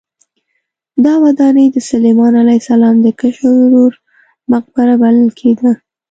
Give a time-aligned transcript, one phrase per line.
[1.05, 3.93] دا ودانۍ د سلیمان علیه السلام د کشر ورور
[4.53, 5.71] مقبره بلل کېده.